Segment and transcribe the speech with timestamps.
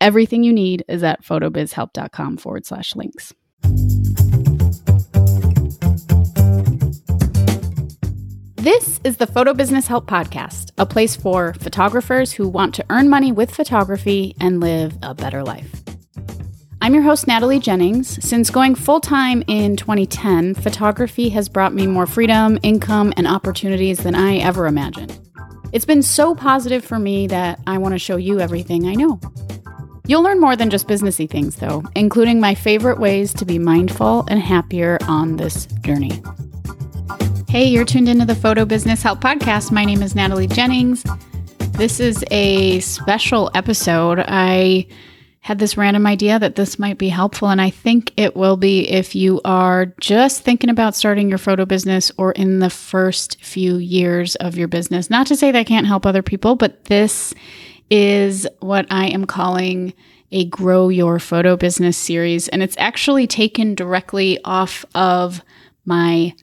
[0.00, 3.34] Everything you need is at photobizhelp.com forward slash links.
[8.54, 13.08] This is the Photo Business Help Podcast, a place for photographers who want to earn
[13.08, 15.82] money with photography and live a better life.
[16.80, 18.22] I'm your host, Natalie Jennings.
[18.24, 23.98] Since going full time in 2010, photography has brought me more freedom, income, and opportunities
[23.98, 25.18] than I ever imagined.
[25.72, 29.18] It's been so positive for me that I want to show you everything I know.
[30.08, 34.24] You'll learn more than just businessy things, though, including my favorite ways to be mindful
[34.30, 36.22] and happier on this journey.
[37.46, 39.70] Hey, you're tuned into the Photo Business Help Podcast.
[39.70, 41.04] My name is Natalie Jennings.
[41.72, 44.24] This is a special episode.
[44.26, 44.86] I
[45.40, 48.88] had this random idea that this might be helpful, and I think it will be
[48.88, 53.76] if you are just thinking about starting your photo business or in the first few
[53.76, 55.10] years of your business.
[55.10, 57.34] Not to say that I can't help other people, but this
[57.90, 59.94] is what I am calling
[60.30, 62.48] a Grow Your Photo Business series.
[62.48, 65.42] And it's actually taken directly off of
[65.84, 66.34] my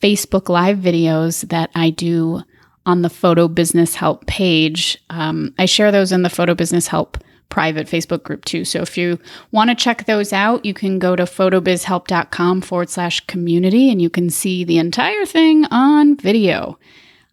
[0.00, 2.42] Facebook Live videos that I do
[2.84, 4.96] on the Photo Business Help page.
[5.10, 8.64] Um, I share those in the Photo Business Help private Facebook group too.
[8.64, 9.18] So if you
[9.52, 14.10] want to check those out, you can go to photobizhelp.com forward slash community and you
[14.10, 16.78] can see the entire thing on video.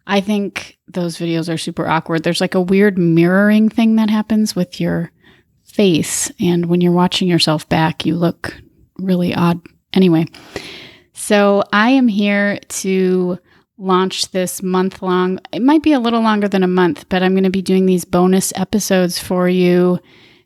[0.06, 2.22] I think those videos are super awkward.
[2.22, 5.10] There's like a weird mirroring thing that happens with your
[5.64, 6.30] face.
[6.40, 8.54] And when you're watching yourself back, you look
[8.98, 9.60] really odd.
[9.92, 10.26] Anyway,
[11.12, 13.38] so I am here to
[13.76, 15.40] launch this month long.
[15.52, 17.86] It might be a little longer than a month, but I'm going to be doing
[17.86, 19.98] these bonus episodes for you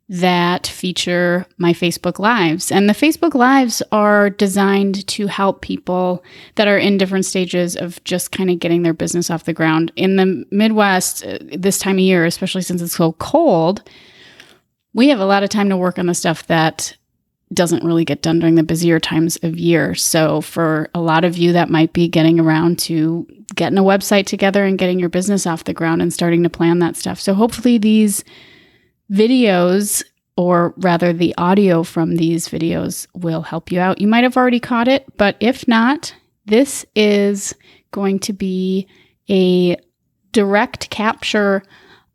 [0.08, 2.72] that feature my Facebook Lives.
[2.72, 6.24] And the Facebook Lives are designed to help people
[6.54, 9.92] that are in different stages of just kind of getting their business off the ground.
[9.96, 13.82] In the Midwest, uh, this time of year, especially since it's so cold,
[14.94, 16.96] we have a lot of time to work on the stuff that
[17.52, 19.94] doesn't really get done during the busier times of year.
[19.94, 24.26] So, for a lot of you, that might be getting around to getting a website
[24.26, 27.20] together and getting your business off the ground and starting to plan that stuff.
[27.20, 28.22] So, hopefully, these
[29.10, 30.04] videos,
[30.36, 34.00] or rather the audio from these videos, will help you out.
[34.00, 36.14] You might have already caught it, but if not,
[36.46, 37.54] this is
[37.90, 38.86] going to be
[39.28, 39.76] a
[40.32, 41.62] direct capture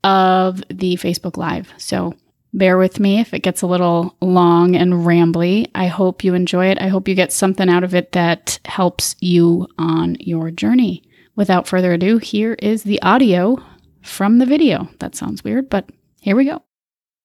[0.04, 1.74] of the Facebook Live.
[1.78, 2.14] So
[2.54, 5.70] bear with me if it gets a little long and rambly.
[5.74, 6.80] I hope you enjoy it.
[6.80, 11.04] I hope you get something out of it that helps you on your journey.
[11.36, 13.58] Without further ado, here is the audio
[14.02, 14.88] from the video.
[15.00, 15.90] That sounds weird, but
[16.22, 16.62] here we go.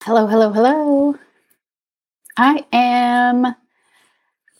[0.04, 1.18] Hello, hello, hello.
[2.36, 3.54] I am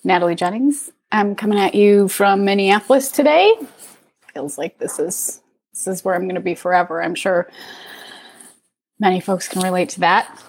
[0.02, 0.90] Natalie Jennings.
[1.12, 3.54] I'm coming at you from Minneapolis today.
[4.34, 5.40] Feels like this is
[5.72, 7.00] this is where I'm going to be forever.
[7.00, 7.48] I'm sure
[8.98, 10.42] many folks can relate to that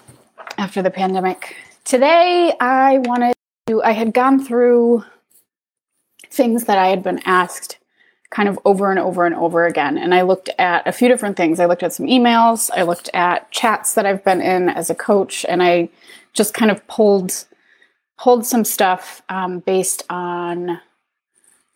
[0.58, 1.54] after the pandemic.
[1.84, 3.34] Today I wanted
[3.68, 5.04] to I had gone through
[6.30, 7.78] things that I had been asked
[8.30, 9.98] kind of over and over and over again.
[9.98, 11.58] And I looked at a few different things.
[11.58, 14.94] I looked at some emails, I looked at chats that I've been in as a
[14.94, 15.88] coach, and I
[16.32, 17.44] just kind of pulled
[18.18, 20.80] pulled some stuff um, based on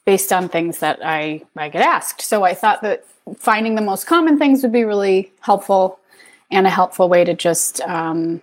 [0.06, 2.22] based on things that I I get asked.
[2.22, 3.04] So I thought that
[3.38, 5.98] finding the most common things would be really helpful
[6.50, 8.43] and a helpful way to just um,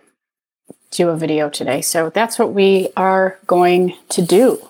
[0.90, 1.82] do a video today.
[1.82, 4.68] So that's what we are going to do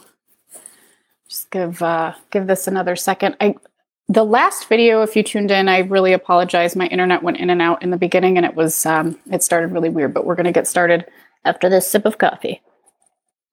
[1.52, 3.36] give uh, give this another second.
[3.40, 3.56] I
[4.08, 6.76] the last video, if you tuned in, I really apologize.
[6.76, 9.72] My internet went in and out in the beginning, and it was um, it started
[9.72, 10.14] really weird.
[10.14, 11.06] But we're gonna get started
[11.46, 12.62] after this sip of coffee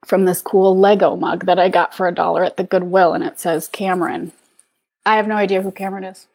[0.04, 3.24] from this cool Lego mug that I got for a dollar at the Goodwill, and
[3.24, 4.32] it says Cameron.
[5.04, 6.26] I have no idea who Cameron is.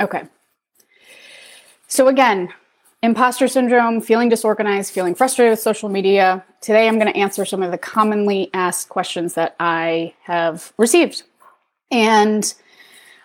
[0.00, 0.24] Okay.
[1.86, 2.52] So again,
[3.04, 6.42] imposter syndrome, feeling disorganized, feeling frustrated with social media.
[6.62, 11.22] Today, I'm going to answer some of the commonly asked questions that I have received.
[11.90, 12.52] And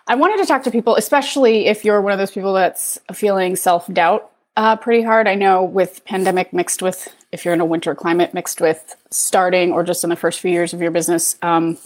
[0.06, 3.56] I wanted to talk to people, especially if you're one of those people that's feeling
[3.56, 5.26] self doubt uh, pretty hard.
[5.26, 9.72] I know with pandemic mixed with, if you're in a winter climate, mixed with starting
[9.72, 11.78] or just in the first few years of your business, um,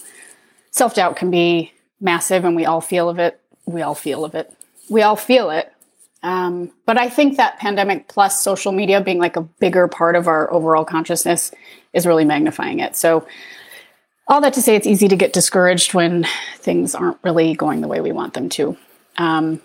[0.73, 3.41] self doubt can be massive and we all feel of it.
[3.67, 4.53] We all feel of it.
[4.91, 5.73] We all feel it
[6.25, 10.27] Um, but I think that pandemic plus social media being like a bigger part of
[10.27, 11.53] our overall consciousness
[11.93, 12.97] is really magnifying it.
[12.97, 13.27] So,
[14.27, 16.27] all that to say, it's easy to get discouraged when
[16.57, 18.75] things aren't really going the way we want them to.
[19.19, 19.61] Um,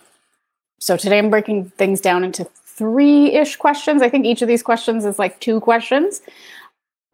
[0.79, 4.01] so, today I'm breaking things down into three ish questions.
[4.01, 6.21] I think each of these questions is like two questions,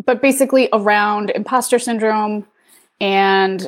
[0.05, 2.47] but basically around imposter syndrome
[2.99, 3.67] and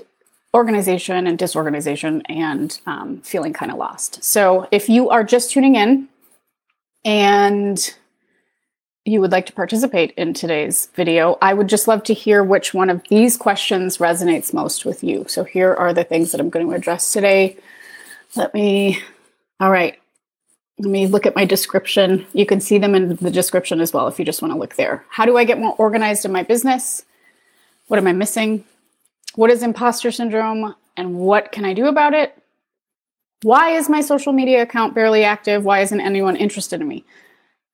[0.54, 4.24] organization and disorganization and um, feeling kind of lost.
[4.24, 6.08] So, if you are just tuning in
[7.04, 7.96] and
[9.06, 12.74] you would like to participate in today's video, I would just love to hear which
[12.74, 15.26] one of these questions resonates most with you.
[15.28, 17.58] So, here are the things that I'm going to address today.
[18.36, 19.02] Let me,
[19.60, 20.00] all right,
[20.80, 22.26] let me look at my description.
[22.34, 24.76] You can see them in the description as well if you just want to look
[24.76, 25.04] there.
[25.10, 27.04] How do I get more organized in my business?
[27.88, 28.64] What am I missing?
[29.38, 32.36] What is imposter syndrome and what can I do about it?
[33.44, 35.64] Why is my social media account barely active?
[35.64, 37.06] Why isn't anyone interested in me?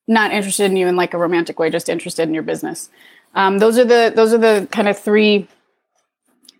[0.05, 2.89] Not interested in you in like a romantic way, just interested in your business.
[3.33, 5.47] Um, those are the those are the kind of three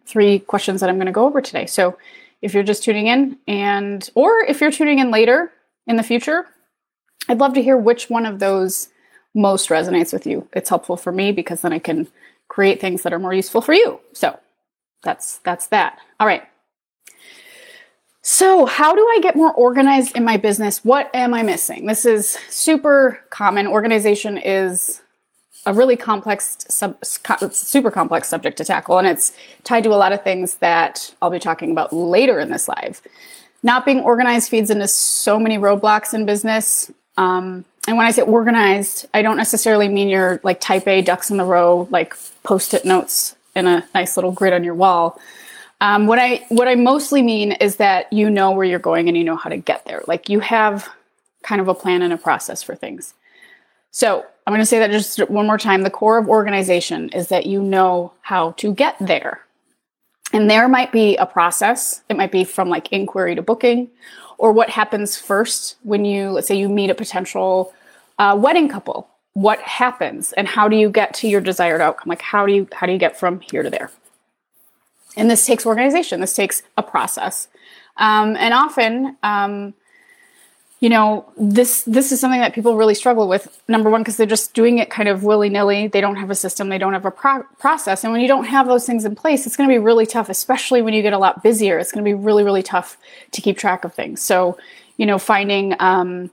[0.06, 1.66] three questions that I'm going to go over today.
[1.66, 1.98] So
[2.42, 5.52] if you're just tuning in and or if you're tuning in later
[5.86, 6.48] in the future,
[7.28, 8.88] I'd love to hear which one of those
[9.36, 10.48] most resonates with you.
[10.54, 12.08] It's helpful for me because then I can
[12.48, 14.00] create things that are more useful for you.
[14.14, 14.40] So
[15.04, 16.00] that's that's that.
[16.20, 16.44] All right.
[18.26, 20.84] So, how do I get more organized in my business?
[20.86, 21.88] What am I missing?
[21.88, 23.68] This is super common.
[23.68, 25.02] Organization is
[25.66, 29.34] a really complex, sub, super complex subject to tackle, and it's
[29.66, 33.02] tied to a lot of things that I'll be talking about later in this live.
[33.62, 36.90] Not being organized feeds into so many roadblocks in business.
[37.18, 41.30] Um, and when I say organized, I don't necessarily mean you're like type A ducks
[41.30, 45.20] in the row, like post it notes in a nice little grid on your wall.
[45.82, 49.18] Um, what I what I mostly mean is that you know where you're going and
[49.18, 50.02] you know how to get there.
[50.08, 50.90] Like you have
[51.44, 53.14] kind of a plan and a process for things.
[53.92, 55.84] So I'm going to say that just one more time.
[55.84, 59.42] The core of organization is that you know how to get there.
[60.32, 62.02] And there might be a process.
[62.10, 63.90] It might be from like inquiry to booking,
[64.38, 67.74] or what happens first when you, let's say, you meet a potential
[68.18, 72.10] uh, wedding couple what happens and how do you get to your desired outcome?
[72.10, 73.92] Like how do you how do you get from here to there?
[75.16, 76.22] And this takes organization.
[76.22, 77.48] This takes a process.
[77.98, 79.74] Um, and often um,
[80.80, 83.60] you know this this is something that people really struggle with.
[83.68, 85.88] Number one because they're just doing it kind of willy-nilly.
[85.88, 86.70] They don't have a system.
[86.70, 88.04] They don't have a pro- process.
[88.04, 90.30] And when you don't have those things in place it's going to be really tough
[90.30, 91.80] especially when you get a lot busier.
[91.80, 92.98] It's going to be really really tough
[93.32, 94.22] to keep track of things.
[94.22, 94.58] So
[94.98, 96.30] you know finding um,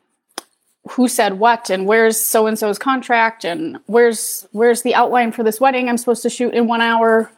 [0.88, 5.43] who said what and where's so and so's contract and where's where's the outline for
[5.43, 7.31] this wedding I'm supposed to shoot in 1 hour.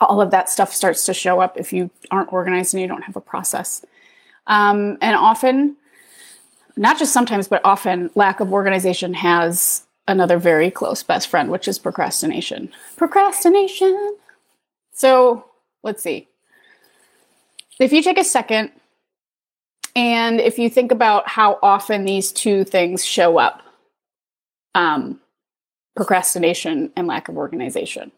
[0.00, 3.02] All of that stuff starts to show up if you aren't organized and you don't
[3.02, 3.84] have a process.
[4.48, 5.76] Um, and often
[6.76, 11.68] not just sometimes but often lack of organization has another very close best friend which
[11.68, 12.70] is procrastination.
[12.96, 14.16] Procrastination.
[14.92, 15.44] So
[15.84, 16.28] let's see.
[17.78, 18.72] If you take a second
[19.94, 23.62] and if you think about how often these two things show up,
[24.74, 25.20] um,
[25.94, 28.12] procrastination and lack of organization,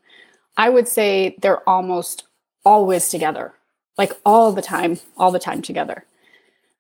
[0.57, 2.25] I would say they're almost
[2.65, 3.55] always together,
[3.99, 6.05] like all the time, all the time together.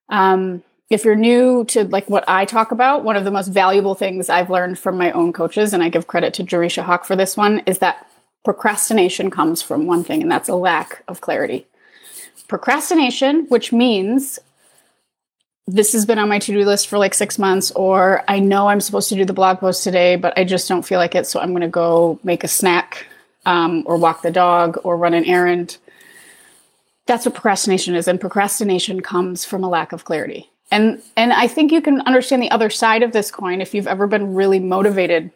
[0.08, 3.94] Um, if you're new to like what I talk about, one of the most valuable
[3.94, 7.17] things I've learned from my own coaches, and I give credit to Jerisha Hawk for
[7.17, 8.07] this one, is that
[8.45, 11.66] procrastination comes from one thing, and that's a lack of clarity.
[12.47, 14.38] Procrastination, which means
[15.66, 18.80] this has been on my to-do list for like six months or i know i'm
[18.80, 21.40] supposed to do the blog post today but i just don't feel like it so
[21.40, 23.06] i'm going to go make a snack
[23.47, 25.76] um, or walk the dog or run an errand.
[27.06, 30.50] That's what procrastination is and procrastination comes from a lack of clarity.
[30.71, 33.87] And and i think you can understand the other side of this coin if you've
[33.87, 35.30] ever been really motivated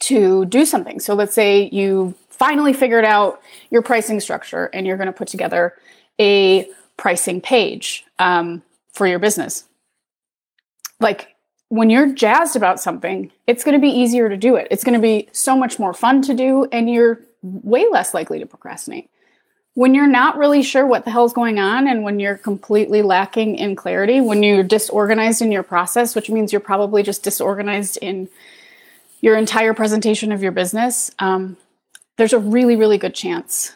[0.00, 0.98] to do something.
[1.00, 5.28] So let's say you finally figured out your pricing structure and you're going to put
[5.28, 5.74] together
[6.20, 8.04] a pricing page.
[8.18, 8.62] Um,
[8.94, 9.64] for your business.
[11.00, 11.34] Like
[11.68, 14.68] when you're jazzed about something, it's going to be easier to do it.
[14.70, 18.38] It's going to be so much more fun to do, and you're way less likely
[18.38, 19.10] to procrastinate.
[19.74, 23.56] When you're not really sure what the hell's going on, and when you're completely lacking
[23.56, 28.28] in clarity, when you're disorganized in your process, which means you're probably just disorganized in
[29.20, 31.56] your entire presentation of your business, um,
[32.16, 33.72] there's a really, really good chance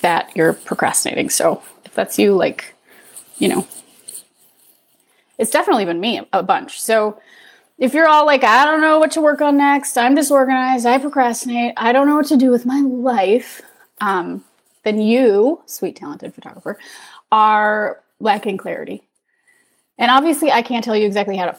[0.00, 1.30] that you're procrastinating.
[1.30, 2.74] So if that's you, like,
[3.38, 3.68] you know,
[5.38, 6.80] it's definitely been me a bunch.
[6.80, 7.20] So
[7.78, 10.98] if you're all like, I don't know what to work on next, I'm disorganized, I
[10.98, 13.62] procrastinate, I don't know what to do with my life,
[14.00, 14.44] um,
[14.84, 16.78] then you, sweet talented photographer,
[17.30, 19.02] are lacking clarity.
[19.98, 21.58] And obviously, I can't tell you exactly how to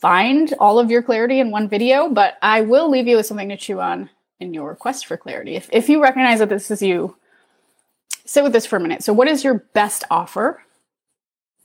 [0.00, 3.48] find all of your clarity in one video, but I will leave you with something
[3.48, 5.56] to chew on in your quest for clarity.
[5.56, 7.16] If, if you recognize that this is you,
[8.24, 9.02] sit with this for a minute.
[9.02, 10.62] So, what is your best offer?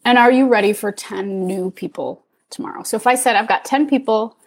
[0.05, 2.83] And are you ready for 10 new people tomorrow?
[2.83, 4.37] So, if I said I've got 10 people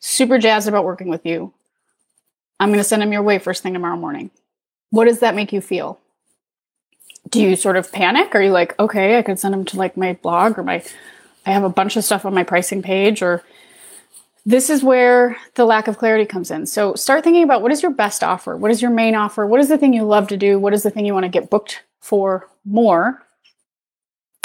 [0.00, 1.52] super jazzed about working with you,
[2.58, 4.30] I'm going to send them your way first thing tomorrow morning.
[4.90, 6.00] What does that make you feel?
[7.28, 8.34] Do you sort of panic?
[8.34, 10.82] Are you like, okay, I could send them to like my blog or my,
[11.44, 13.42] I have a bunch of stuff on my pricing page or
[14.46, 16.66] this is where the lack of clarity comes in.
[16.66, 18.56] So start thinking about what is your best offer?
[18.56, 19.44] What is your main offer?
[19.44, 20.58] What is the thing you love to do?
[20.58, 23.25] What is the thing you want to get booked for more?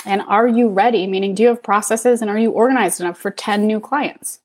[0.06, 1.08] And are you ready?
[1.08, 4.40] Meaning, do you have processes and are you organized enough for 10 new clients?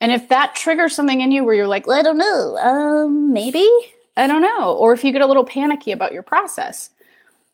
[0.00, 3.66] And if that triggers something in you where you're like, I don't know, um, maybe,
[4.16, 4.74] I don't know.
[4.74, 6.90] Or if you get a little panicky about your process,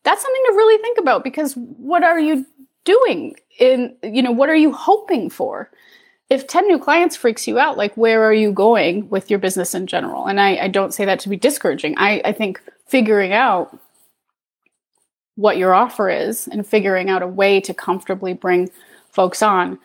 [0.03, 2.45] that's something to really think about because what are you
[2.85, 5.71] doing in, you know, what are you hoping for?
[6.33, 9.75] if 10 new clients freaks you out, like where are you going with your business
[9.75, 10.27] in general?
[10.27, 11.95] And I, I don't say that to be discouraging.
[11.99, 13.79] I, I think figuring out
[15.37, 18.71] what your offer is and figuring out a way to comfortably bring
[19.11, 19.79] folks on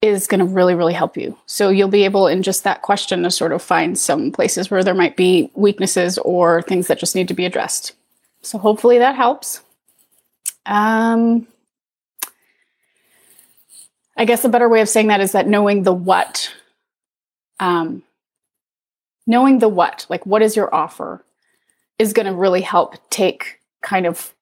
[0.00, 1.36] is going to really, really help you.
[1.46, 4.84] So you'll be able, in just that question, to sort of find some places where
[4.84, 7.94] there might be weaknesses or things that just need to be addressed.
[8.42, 9.60] So hopefully that helps.
[10.66, 11.48] Um,
[14.16, 16.52] I guess a better way of saying that is that knowing the what,
[17.58, 18.02] um,
[19.26, 21.24] knowing the what, like what is your offer,
[21.98, 24.32] is going to really help take kind of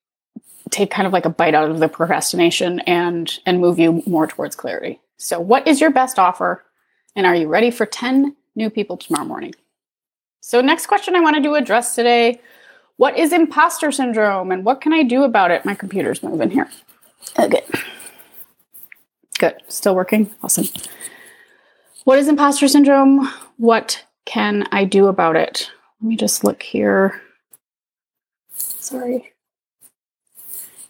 [0.71, 4.27] take kind of like a bite out of the procrastination and and move you more
[4.27, 5.01] towards clarity.
[5.17, 6.65] So, what is your best offer,
[7.15, 9.55] and are you ready for ten new people tomorrow morning?
[10.41, 12.41] So, next question I wanted to address today:
[12.97, 15.65] What is imposter syndrome, and what can I do about it?
[15.65, 16.69] My computer's moving here.
[17.39, 17.65] Okay.
[19.39, 19.63] Good.
[19.69, 20.35] Still working?
[20.43, 20.67] Awesome.
[22.05, 23.29] What is imposter syndrome?
[23.57, 25.71] What can I do about it?
[26.01, 27.21] Let me just look here.
[28.55, 29.33] Sorry.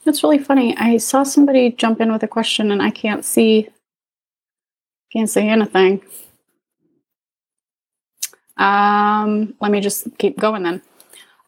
[0.07, 0.77] It's really funny.
[0.77, 3.69] I saw somebody jump in with a question and I can't see
[5.13, 6.03] can't see anything.
[8.57, 10.83] Um, let me just keep going then.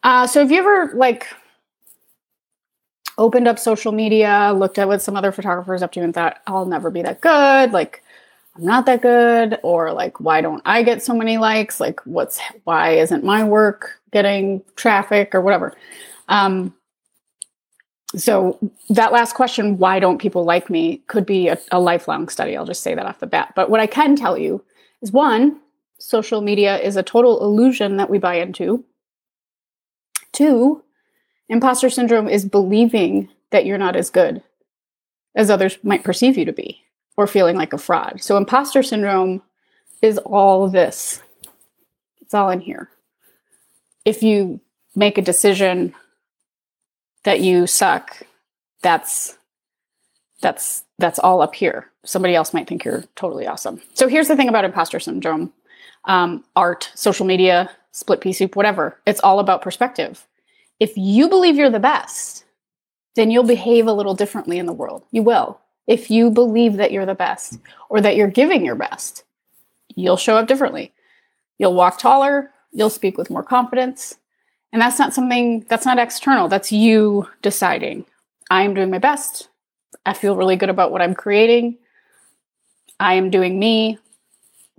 [0.03, 1.27] Uh, so have you ever like
[3.19, 6.65] opened up social media, looked at what some other photographers up to, and thought, I'll
[6.65, 7.71] never be that good.
[7.73, 8.01] Like,
[8.55, 9.59] I'm not that good.
[9.61, 11.79] Or like, why don't I get so many likes?
[11.79, 15.75] Like, what's, why isn't my work getting traffic or whatever?
[16.29, 16.73] Um,
[18.15, 18.57] so
[18.89, 22.57] that last question, why don't people like me, could be a, a lifelong study.
[22.57, 23.53] I'll just say that off the bat.
[23.55, 24.63] But what I can tell you
[25.01, 25.59] is one,
[25.99, 28.83] social media is a total illusion that we buy into.
[30.31, 30.83] Two,
[31.49, 34.43] Imposter syndrome is believing that you're not as good
[35.35, 36.83] as others might perceive you to be
[37.17, 38.21] or feeling like a fraud.
[38.21, 39.41] So, imposter syndrome
[40.01, 41.21] is all this.
[42.21, 42.89] It's all in here.
[44.05, 44.61] If you
[44.95, 45.95] make a decision
[47.23, 48.23] that you suck,
[48.81, 49.37] that's
[50.41, 51.91] that's that's all up here.
[52.05, 53.81] Somebody else might think you're totally awesome.
[53.93, 55.53] So here's the thing about imposter syndrome:
[56.05, 58.97] um, art, social media, split pea soup, whatever.
[59.05, 60.25] It's all about perspective
[60.79, 62.45] if you believe you're the best,
[63.15, 65.03] then you'll behave a little differently in the world.
[65.11, 65.59] You will.
[65.87, 67.59] If you believe that you're the best
[67.89, 69.23] or that you're giving your best,
[69.95, 70.93] you'll show up differently.
[71.57, 74.17] You'll walk taller, you'll speak with more confidence.
[74.71, 78.05] And that's not something that's not external, that's you deciding.
[78.51, 79.49] I am doing my best.
[80.05, 81.77] I feel really good about what I'm creating.
[82.99, 83.97] I am doing me.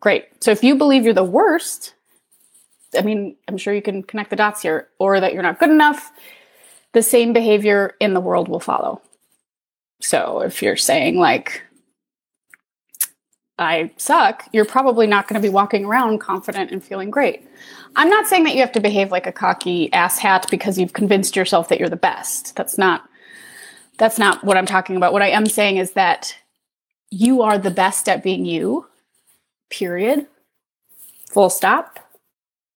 [0.00, 0.26] Great.
[0.42, 1.94] So if you believe you're the worst,
[2.96, 5.70] I mean, I'm sure you can connect the dots here, or that you're not good
[5.70, 6.12] enough,
[6.92, 9.00] the same behavior in the world will follow.
[10.00, 11.62] So if you're saying, like,
[13.60, 17.46] I suck, you're probably not going to be walking around confident and feeling great.
[17.94, 21.36] I'm not saying that you have to behave like a cocky asshat because you've convinced
[21.36, 22.56] yourself that you're the best.
[22.56, 23.06] That's not
[23.98, 25.12] that's not what I'm talking about.
[25.12, 26.34] What I am saying is that
[27.10, 28.86] you are the best at being you.
[29.68, 30.26] Period.
[31.30, 31.98] Full stop.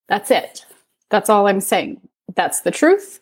[0.06, 0.66] That's it.
[1.08, 2.02] That's all I'm saying.
[2.34, 3.20] That's the truth.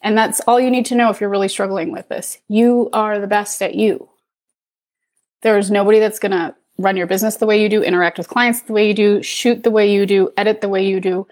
[0.00, 2.38] And that's all you need to know if you're really struggling with this.
[2.48, 4.08] You are the best at you.
[5.42, 8.62] There's nobody that's going to run your business the way you do, interact with clients
[8.62, 11.26] the way you do, shoot the way you do, edit the way you do.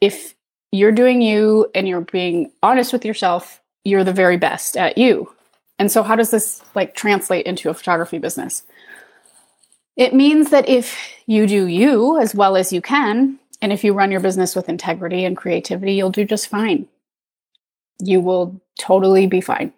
[0.00, 0.34] If
[0.72, 5.32] you're doing you and you're being honest with yourself, you're the very best at you.
[5.78, 8.62] And so how does this like translate into a photography business?
[9.96, 13.92] It means that if you do you as well as you can, and if you
[13.92, 16.86] run your business with integrity and creativity, you'll do just fine.
[18.00, 19.72] You will totally be fine.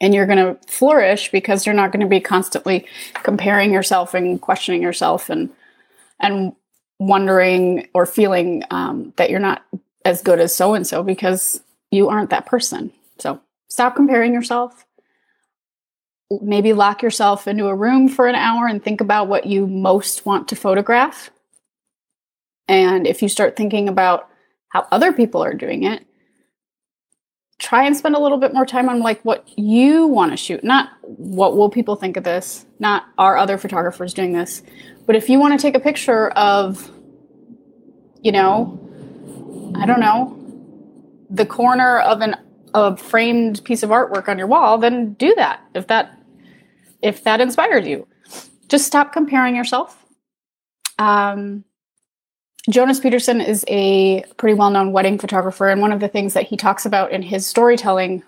[0.00, 4.40] And you're going to flourish because you're not going to be constantly comparing yourself and
[4.40, 5.50] questioning yourself and
[6.20, 6.52] and
[6.98, 9.64] wondering or feeling um, that you're not
[10.04, 12.92] as good as so and so because you aren't that person.
[13.18, 14.84] So stop comparing yourself.
[16.42, 20.26] Maybe lock yourself into a room for an hour and think about what you most
[20.26, 21.30] want to photograph.
[22.66, 24.28] And if you start thinking about
[24.68, 26.04] how other people are doing it,
[27.58, 30.62] try and spend a little bit more time on like what you want to shoot
[30.62, 34.62] not what will people think of this not are other photographers doing this
[35.06, 36.90] but if you want to take a picture of
[38.22, 38.78] you know
[39.76, 40.34] i don't know
[41.30, 42.36] the corner of an
[42.74, 46.18] a framed piece of artwork on your wall then do that if that
[47.02, 48.06] if that inspired you.
[48.68, 50.04] Just stop comparing yourself.
[50.98, 51.64] Um
[52.70, 56.46] Jonas Peterson is a pretty well known wedding photographer, and one of the things that
[56.46, 58.22] he talks about in his storytelling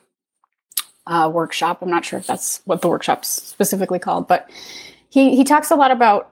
[1.06, 4.48] uh, workshop, I'm not sure if that's what the workshop's specifically called, but
[5.08, 6.30] he, he talks a lot about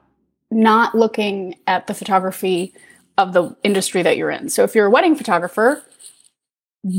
[0.51, 2.73] not looking at the photography
[3.19, 4.49] of the industry that you're in.
[4.49, 5.83] So if you're a wedding photographer,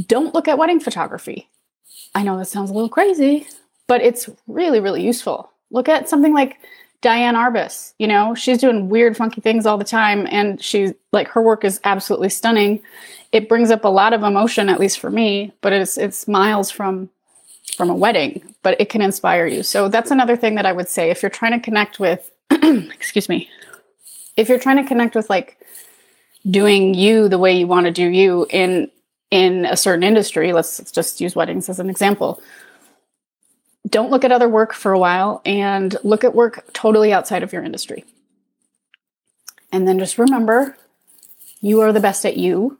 [0.07, 1.49] don't look at wedding photography.
[2.13, 3.47] I know that sounds a little crazy,
[3.87, 5.51] but it's really, really useful.
[5.71, 6.57] Look at something like
[7.01, 10.27] Diane Arbus, you know, she's doing weird, funky things all the time.
[10.29, 12.81] And she's like, her work is absolutely stunning.
[13.31, 16.69] It brings up a lot of emotion, at least for me, but it's, it's miles
[16.69, 17.09] from,
[17.77, 19.63] from a wedding, but it can inspire you.
[19.63, 21.09] So that's another thing that I would say.
[21.09, 23.49] If you're trying to connect with, excuse me,
[24.35, 25.57] if you're trying to connect with like
[26.49, 28.91] doing you the way you want to do you in,
[29.31, 32.41] in a certain industry, let's just use weddings as an example
[33.89, 37.53] don't look at other work for a while and look at work totally outside of
[37.53, 38.05] your industry.
[39.71, 40.77] And then just remember
[41.61, 42.77] you are the best at you.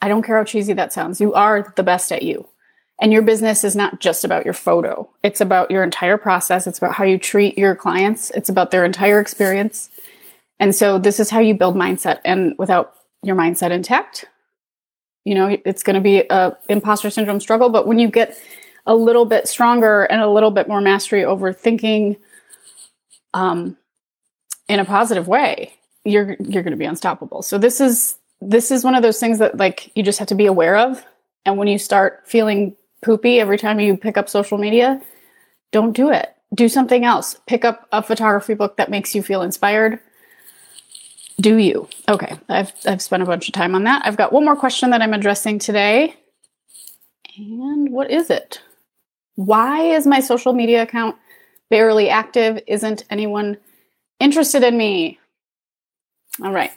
[0.00, 1.20] I don't care how cheesy that sounds.
[1.20, 2.48] You are the best at you.
[3.00, 5.08] And your business is not just about your photo.
[5.22, 6.66] It's about your entire process.
[6.66, 8.30] It's about how you treat your clients.
[8.30, 9.88] It's about their entire experience.
[10.58, 12.18] And so this is how you build mindset.
[12.24, 14.24] And without your mindset intact,
[15.24, 17.68] you know, it's going to be a imposter syndrome struggle.
[17.68, 18.40] But when you get
[18.88, 22.16] a little bit stronger and a little bit more mastery over thinking
[23.34, 23.76] um,
[24.68, 25.72] in a positive way,
[26.04, 27.42] you're you're going to be unstoppable.
[27.42, 30.34] So this is this is one of those things that like you just have to
[30.34, 31.04] be aware of.
[31.44, 35.00] And when you start feeling poopy every time you pick up social media,
[35.70, 36.34] don't do it.
[36.54, 37.36] Do something else.
[37.46, 40.00] Pick up a photography book that makes you feel inspired.
[41.40, 41.88] Do you?
[42.08, 44.02] Okay, I've I've spent a bunch of time on that.
[44.06, 46.16] I've got one more question that I'm addressing today.
[47.36, 48.62] And what is it?
[49.38, 51.14] Why is my social media account
[51.70, 52.58] barely active?
[52.66, 53.56] Isn't anyone
[54.18, 55.20] interested in me?
[56.42, 56.72] All right.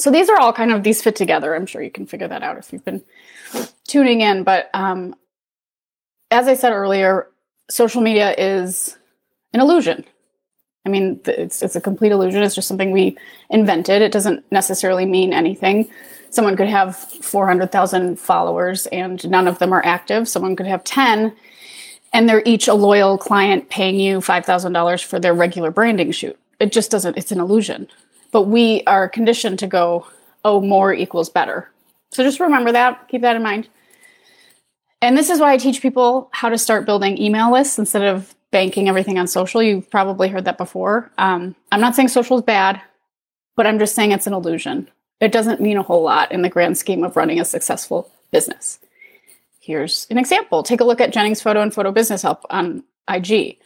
[0.00, 1.54] So these are all kind of these fit together.
[1.54, 3.04] I'm sure you can figure that out if you've been
[3.86, 4.42] tuning in.
[4.42, 5.14] But um,
[6.32, 7.28] as I said earlier,
[7.70, 8.96] social media is
[9.52, 10.04] an illusion.
[10.84, 12.42] I mean, it's, it's a complete illusion.
[12.42, 13.16] It's just something we
[13.48, 14.02] invented.
[14.02, 15.88] It doesn't necessarily mean anything.
[16.30, 20.26] Someone could have 400,000 followers and none of them are active.
[20.26, 21.32] Someone could have 10
[22.16, 26.38] and they're each a loyal client paying you $5,000 for their regular branding shoot.
[26.58, 27.88] It just doesn't, it's an illusion.
[28.32, 30.06] But we are conditioned to go,
[30.42, 31.70] oh, more equals better.
[32.12, 33.68] So just remember that, keep that in mind.
[35.02, 38.34] And this is why I teach people how to start building email lists instead of
[38.50, 39.62] banking everything on social.
[39.62, 41.12] You've probably heard that before.
[41.18, 42.80] Um, I'm not saying social is bad,
[43.56, 44.88] but I'm just saying it's an illusion.
[45.20, 48.78] It doesn't mean a whole lot in the grand scheme of running a successful business.
[49.66, 50.62] Here's an example.
[50.62, 53.58] Take a look at Jennings Photo and Photo Business Help on IG.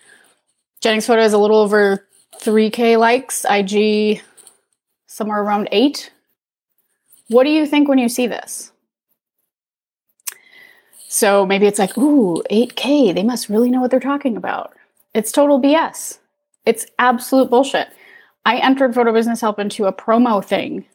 [0.81, 2.09] Jennings Photo is a little over
[2.41, 4.23] 3K likes, IG
[5.07, 6.11] somewhere around 8.
[7.29, 8.73] What do you think when you see this?
[11.07, 14.73] So maybe it's like, ooh, 8K, they must really know what they're talking about.
[15.13, 16.19] It's total BS.
[16.65, 17.89] It's absolute bullshit.
[18.47, 20.87] I entered Photo Business Help into a promo thing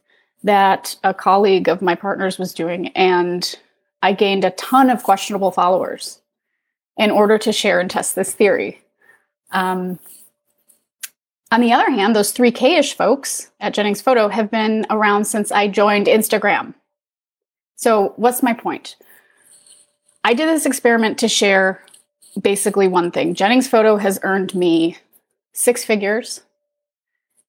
[0.44, 3.56] that a colleague of my partners was doing, and
[4.06, 6.22] I gained a ton of questionable followers
[6.96, 8.84] in order to share and test this theory.
[9.50, 9.98] Um,
[11.52, 15.52] on the other hand, those 3K ish folks at Jennings Photo have been around since
[15.52, 16.76] I joined Instagram.
[17.78, 18.96] So, what's my point?
[20.24, 21.82] I did this experiment to share
[22.40, 23.34] basically one thing.
[23.34, 24.98] Jennings Photo has earned me
[25.54, 26.42] six figures.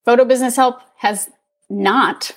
[0.07, 1.29] Photo Business Help has
[1.69, 2.33] not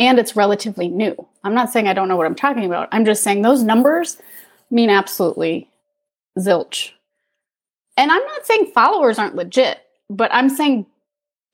[0.00, 1.14] and it's relatively new.
[1.44, 2.88] I'm not saying I don't know what I'm talking about.
[2.90, 4.16] I'm just saying those numbers
[4.70, 5.68] mean absolutely
[6.38, 6.90] zilch.
[7.96, 10.86] And I'm not saying followers aren't legit, but I'm saying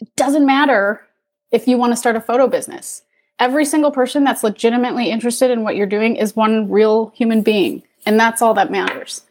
[0.01, 1.03] it doesn't matter
[1.51, 3.03] if you want to start a photo business.
[3.41, 7.83] Every single person that's legitimately interested in what you're doing is one real human being,
[8.07, 9.23] and that's all that matters.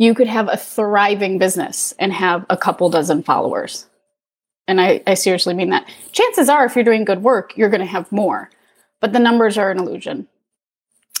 [0.00, 3.84] you could have a thriving business and have a couple dozen followers.
[4.70, 5.84] And I, I seriously mean that.
[6.12, 8.50] Chances are, if you're doing good work, you're going to have more,
[9.00, 10.28] but the numbers are an illusion.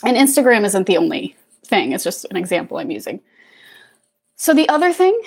[0.04, 1.34] And Instagram isn't the only
[1.66, 3.20] thing, it's just an example I'm using.
[4.36, 5.20] So, the other thing,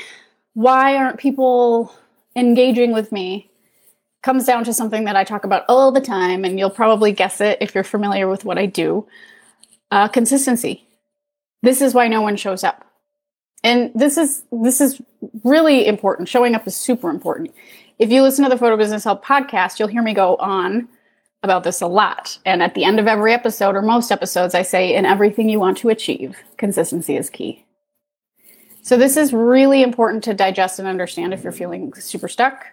[0.54, 1.94] why aren't people
[2.34, 3.52] engaging with me
[4.22, 7.42] comes down to something that I talk about all the time, and you'll probably guess
[7.42, 9.06] it if you're familiar with what I do
[9.92, 10.88] uh, consistency.
[11.62, 12.86] This is why no one shows up.
[13.66, 15.02] And this is this is
[15.44, 16.30] really important.
[16.30, 17.54] Showing up is super important.
[18.00, 20.88] If you listen to the Photo Business Help podcast, you'll hear me go on
[21.44, 22.38] about this a lot.
[22.46, 25.60] And at the end of every episode or most episodes, I say in everything you
[25.60, 27.66] want to achieve, consistency is key.
[28.82, 32.66] So this is really important to digest and understand if you're feeling super stuck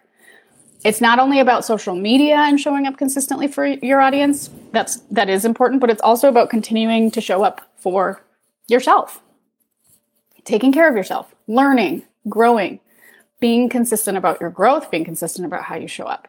[0.84, 5.28] it's not only about social media and showing up consistently for your audience that's that
[5.28, 8.22] is important but it's also about continuing to show up for
[8.68, 9.20] yourself
[10.44, 12.80] taking care of yourself learning growing
[13.40, 16.28] being consistent about your growth being consistent about how you show up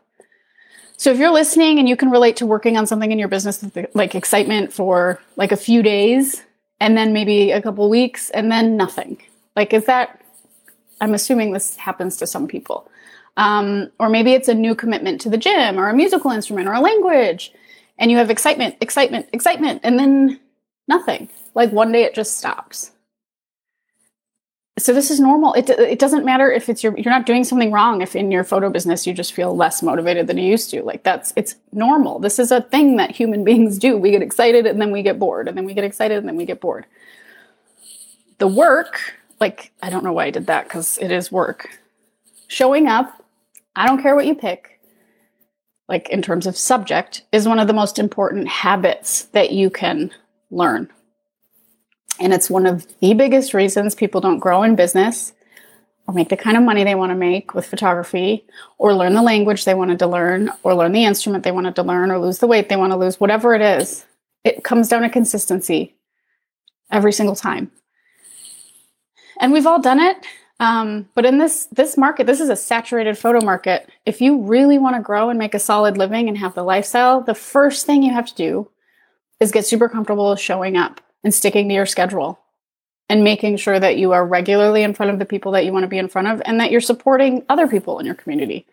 [0.97, 3.63] so if you're listening and you can relate to working on something in your business
[3.93, 6.43] like excitement for like a few days
[6.79, 9.21] and then maybe a couple weeks and then nothing
[9.55, 10.21] like is that
[10.99, 12.87] i'm assuming this happens to some people
[13.37, 16.73] um, or maybe it's a new commitment to the gym or a musical instrument or
[16.73, 17.51] a language.
[17.97, 20.39] And you have excitement, excitement, excitement, and then
[20.87, 21.29] nothing.
[21.53, 22.91] Like one day it just stops.
[24.81, 25.53] So this is normal.
[25.53, 28.43] It, it doesn't matter if it's your, you're not doing something wrong if in your
[28.43, 30.81] photo business you just feel less motivated than you used to.
[30.81, 32.19] Like that's, it's normal.
[32.19, 33.97] This is a thing that human beings do.
[33.97, 36.35] We get excited and then we get bored and then we get excited and then
[36.35, 36.85] we get bored.
[38.39, 38.99] The work,
[39.39, 41.79] like, I don't know why I did that because it is work.
[42.47, 43.21] Showing up
[43.75, 44.79] I don't care what you pick,
[45.87, 50.11] like in terms of subject, is one of the most important habits that you can
[50.49, 50.89] learn.
[52.19, 55.33] And it's one of the biggest reasons people don't grow in business
[56.07, 58.45] or make the kind of money they want to make with photography
[58.77, 61.83] or learn the language they wanted to learn or learn the instrument they wanted to
[61.83, 64.05] learn or lose the weight they want to lose, whatever it is.
[64.43, 65.95] It comes down to consistency
[66.91, 67.71] every single time.
[69.39, 70.17] And we've all done it.
[70.59, 73.89] Um, but in this this market, this is a saturated photo market.
[74.05, 77.21] If you really want to grow and make a solid living and have the lifestyle,
[77.21, 78.69] the first thing you have to do
[79.39, 82.39] is get super comfortable showing up and sticking to your schedule
[83.09, 85.83] and making sure that you are regularly in front of the people that you want
[85.83, 88.65] to be in front of and that you're supporting other people in your community.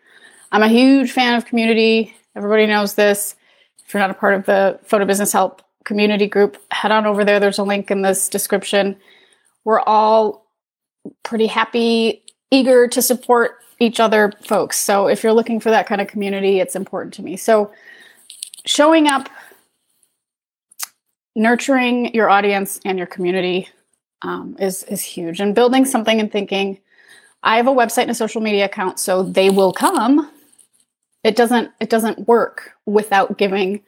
[0.51, 2.15] I'm a huge fan of community.
[2.35, 3.35] Everybody knows this.
[3.85, 7.25] If you're not a part of the Photo Business Help community group, head on over
[7.25, 7.39] there.
[7.39, 8.97] There's a link in this description.
[9.65, 10.47] We're all
[11.23, 14.77] pretty happy, eager to support each other folks.
[14.77, 17.37] So if you're looking for that kind of community, it's important to me.
[17.37, 17.71] So
[18.65, 19.29] showing up,
[21.39, 23.69] nurturing your audience and your community
[24.21, 26.79] um, is is huge, and building something and thinking.
[27.41, 30.29] I have a website and a social media account, so they will come.
[31.23, 33.81] It doesn't it doesn't work without giving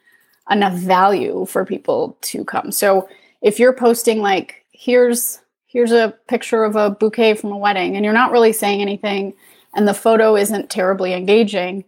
[0.50, 2.72] enough value for people to come.
[2.72, 3.10] So
[3.42, 8.06] if you're posting like here's here's a picture of a bouquet from a wedding and
[8.06, 9.34] you're not really saying anything
[9.74, 11.84] and the photo isn't terribly engaging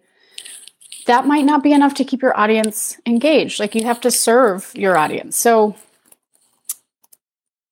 [1.05, 4.71] that might not be enough to keep your audience engaged like you have to serve
[4.75, 5.75] your audience so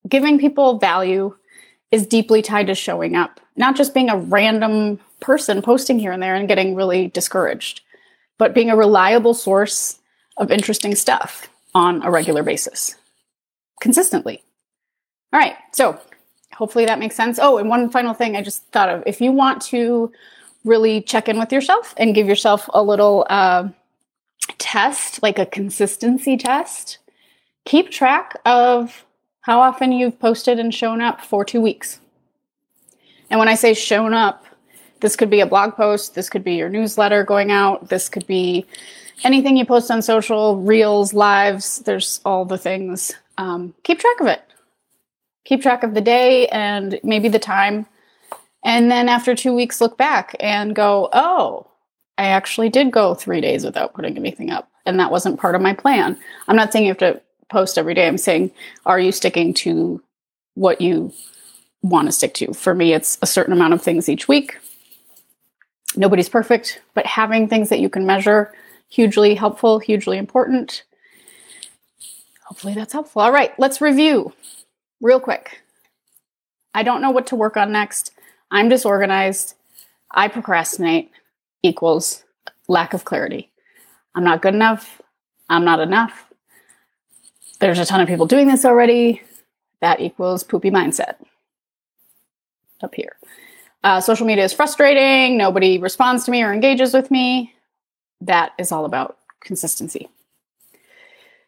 [0.07, 1.35] giving people value
[1.91, 6.21] is deeply tied to showing up not just being a random person posting here and
[6.21, 7.81] there and getting really discouraged
[8.37, 9.99] but being a reliable source
[10.37, 12.95] of interesting stuff on a regular basis
[13.79, 14.43] consistently
[15.33, 15.99] all right, so
[16.53, 17.39] hopefully that makes sense.
[17.41, 19.03] Oh, and one final thing I just thought of.
[19.05, 20.11] If you want to
[20.63, 23.69] really check in with yourself and give yourself a little uh,
[24.57, 26.99] test, like a consistency test,
[27.65, 29.05] keep track of
[29.41, 31.99] how often you've posted and shown up for two weeks.
[33.29, 34.45] And when I say shown up,
[34.99, 38.27] this could be a blog post, this could be your newsletter going out, this could
[38.27, 38.65] be
[39.23, 43.13] anything you post on social, reels, lives, there's all the things.
[43.37, 44.43] Um, keep track of it
[45.43, 47.85] keep track of the day and maybe the time.
[48.63, 51.67] And then after two weeks, look back and go, oh,
[52.17, 54.69] I actually did go three days without putting anything up.
[54.85, 56.17] And that wasn't part of my plan.
[56.47, 58.07] I'm not saying you have to post every day.
[58.07, 58.51] I'm saying,
[58.85, 60.01] are you sticking to
[60.55, 61.13] what you
[61.81, 62.53] want to stick to?
[62.53, 64.57] For me, it's a certain amount of things each week.
[65.95, 68.53] Nobody's perfect, but having things that you can measure,
[68.89, 70.83] hugely helpful, hugely important.
[72.45, 73.21] Hopefully that's helpful.
[73.21, 74.33] All right, let's review
[75.01, 75.61] real quick.
[76.73, 78.13] I don't know what to work on next.
[78.51, 79.55] I'm disorganized.
[80.11, 81.11] I procrastinate
[81.63, 82.23] equals
[82.67, 83.51] lack of clarity.
[84.13, 85.01] I'm not good enough.
[85.49, 86.31] I'm not enough.
[87.59, 89.21] There's a ton of people doing this already.
[89.81, 91.15] That equals poopy mindset.
[92.83, 93.15] up here.
[93.83, 95.37] Uh, social media is frustrating.
[95.37, 97.53] Nobody responds to me or engages with me.
[98.19, 100.09] That is all about consistency.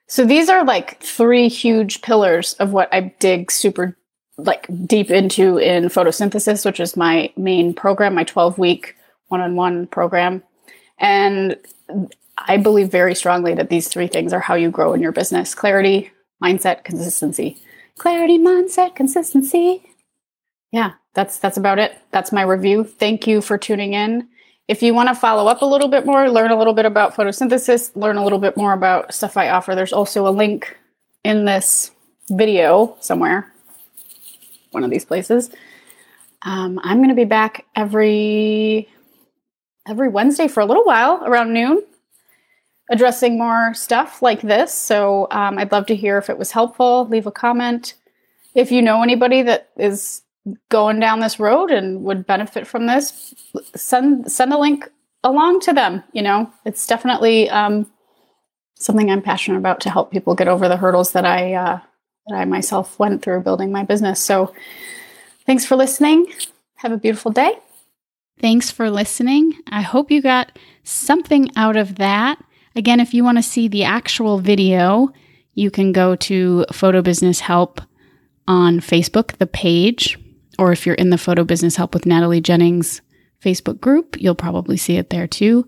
[0.07, 3.97] So these are like three huge pillars of what I dig super
[4.37, 8.95] like deep into in photosynthesis, which is my main program, my 12 week
[9.27, 10.43] one on one program.
[10.99, 11.57] And
[12.37, 15.53] I believe very strongly that these three things are how you grow in your business
[15.55, 16.11] clarity,
[16.43, 17.61] mindset, consistency.
[17.97, 19.83] Clarity, mindset, consistency.
[20.71, 21.97] Yeah, that's that's about it.
[22.11, 22.83] That's my review.
[22.83, 24.27] Thank you for tuning in.
[24.67, 27.13] If you want to follow up a little bit more, learn a little bit about
[27.13, 30.77] photosynthesis, learn a little bit more about stuff I offer, there's also a link
[31.23, 31.91] in this
[32.29, 33.52] video somewhere,
[34.73, 35.49] one of these places.
[36.43, 38.89] Um, I'm going to be back every
[39.87, 41.83] every Wednesday for a little while around noon,
[42.89, 44.73] addressing more stuff like this.
[44.73, 47.07] So um, I'd love to hear if it was helpful.
[47.09, 47.95] Leave a comment.
[48.55, 50.21] If you know anybody that is
[50.69, 53.33] going down this road and would benefit from this,
[53.75, 54.89] send send a link
[55.23, 56.03] along to them.
[56.11, 57.89] You know, it's definitely um,
[58.75, 61.79] something I'm passionate about to help people get over the hurdles that I uh,
[62.27, 64.19] that I myself went through building my business.
[64.19, 64.53] So,
[65.45, 66.27] thanks for listening.
[66.75, 67.57] Have a beautiful day.
[68.39, 69.53] Thanks for listening.
[69.71, 72.43] I hope you got something out of that.
[72.75, 75.13] Again, if you want to see the actual video,
[75.53, 77.79] you can go to Photo Business Help
[78.47, 80.17] on Facebook, the page,
[80.59, 83.01] or if you're in the Photo Business Help with Natalie Jennings
[83.41, 85.67] Facebook group, you'll probably see it there too.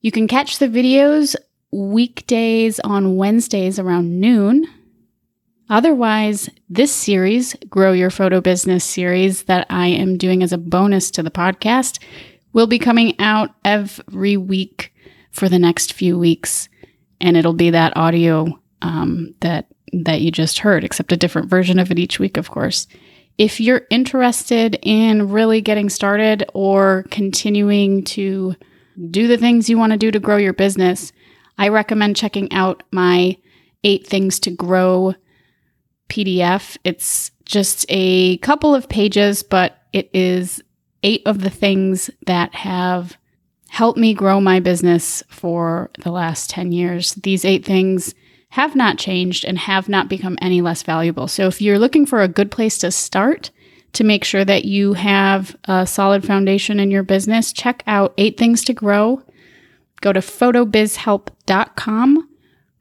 [0.00, 1.36] You can catch the videos
[1.70, 4.66] weekdays on Wednesdays around noon.
[5.70, 11.10] Otherwise, this series, Grow Your Photo Business series, that I am doing as a bonus
[11.12, 12.02] to the podcast,
[12.52, 14.94] will be coming out every week
[15.30, 16.68] for the next few weeks.
[17.20, 21.78] And it'll be that audio um, that that you just heard, except a different version
[21.78, 22.88] of it each week, of course.
[23.38, 28.56] If you're interested in really getting started or continuing to
[29.10, 31.12] do the things you want to do to grow your business,
[31.58, 33.36] I recommend checking out my
[33.84, 35.14] eight things to grow
[36.08, 36.76] PDF.
[36.84, 40.62] It's just a couple of pages, but it is
[41.02, 43.16] eight of the things that have
[43.68, 47.14] helped me grow my business for the last 10 years.
[47.14, 48.14] These eight things
[48.50, 51.26] have not changed and have not become any less valuable.
[51.26, 53.50] So if you're looking for a good place to start
[53.94, 58.38] to make sure that you have a solid foundation in your business, check out Eight
[58.38, 59.22] Things to Grow.
[60.00, 62.28] Go to photobizhelp.com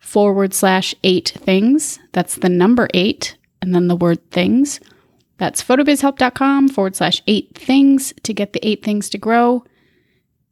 [0.04, 1.98] forward slash eight things.
[2.12, 4.82] That's the number eight and then the word things.
[5.38, 9.64] That's photobizhelp.com forward slash eight things to get the eight things to grow.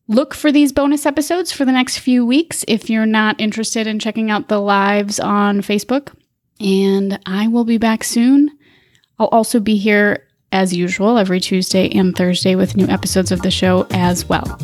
[0.07, 3.99] Look for these bonus episodes for the next few weeks if you're not interested in
[3.99, 6.13] checking out the lives on Facebook.
[6.59, 8.57] And I will be back soon.
[9.19, 13.51] I'll also be here as usual every Tuesday and Thursday with new episodes of the
[13.51, 14.59] show as well.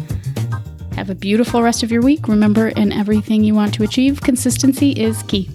[0.97, 2.27] Have a beautiful rest of your week.
[2.27, 5.47] Remember, in everything you want to achieve, consistency is key.